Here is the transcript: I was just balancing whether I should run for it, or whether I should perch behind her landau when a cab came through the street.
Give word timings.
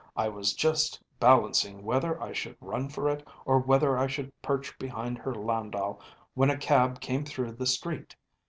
I 0.17 0.29
was 0.29 0.53
just 0.55 0.99
balancing 1.19 1.83
whether 1.83 2.19
I 2.19 2.33
should 2.33 2.57
run 2.59 2.89
for 2.89 3.07
it, 3.07 3.21
or 3.45 3.59
whether 3.59 3.99
I 3.99 4.07
should 4.07 4.31
perch 4.41 4.79
behind 4.79 5.19
her 5.19 5.35
landau 5.35 5.99
when 6.33 6.49
a 6.49 6.57
cab 6.57 6.99
came 7.01 7.23
through 7.23 7.51
the 7.51 7.67
street. 7.67 8.15